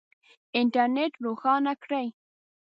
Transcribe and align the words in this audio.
انټرنېټ 0.59 1.13
روښانه 1.25 1.73
کړئ 1.83 2.05